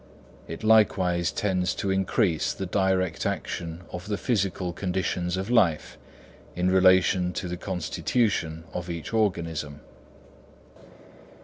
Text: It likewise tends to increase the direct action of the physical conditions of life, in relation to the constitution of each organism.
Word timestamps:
It 0.47 0.63
likewise 0.63 1.31
tends 1.31 1.75
to 1.75 1.91
increase 1.91 2.53
the 2.53 2.65
direct 2.65 3.23
action 3.23 3.83
of 3.93 4.07
the 4.07 4.17
physical 4.17 4.73
conditions 4.73 5.37
of 5.37 5.51
life, 5.51 5.95
in 6.55 6.71
relation 6.71 7.33
to 7.33 7.47
the 7.47 7.55
constitution 7.55 8.63
of 8.73 8.89
each 8.89 9.13
organism. 9.13 9.81